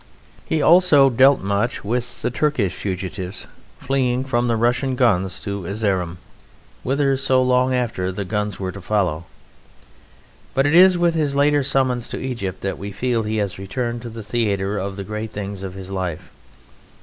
[0.47, 3.45] He also dealt much with the Turkish fugitives
[3.77, 6.17] fleeing from the Russian guns to Erzerum
[6.81, 9.25] whither, so long after, the guns were to follow.
[10.55, 14.01] But it is with his later summons to Egypt that we feel he has returned
[14.01, 16.31] to the theatre of the great things of his life.